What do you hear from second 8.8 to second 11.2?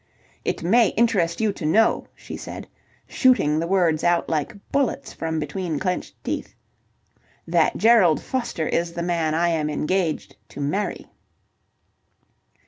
the man I am engaged to marry."